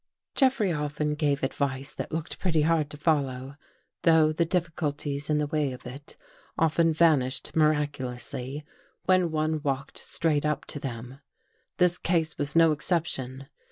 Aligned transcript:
Jeffrey 0.33 0.73
often 0.73 1.13
gave 1.13 1.43
advice 1.43 1.93
that 1.93 2.11
looked 2.11 2.39
pretty 2.39 2.63
hard 2.63 2.89
to 2.89 2.97
follow, 2.97 3.55
though 4.01 4.33
the 4.33 4.45
difficulties 4.45 5.29
in 5.29 5.37
the 5.37 5.45
way 5.45 5.71
of 5.73 5.85
it 5.85 6.17
often 6.57 6.91
vanished 6.91 7.55
miraculously 7.55 8.65
when 9.05 9.29
one 9.29 9.61
walked 9.61 9.99
straight 9.99 10.43
up 10.43 10.65
to 10.65 10.79
them. 10.79 11.19
This 11.77 11.99
case 11.99 12.35
was 12.39 12.55
no 12.55 12.71
exception. 12.71 13.47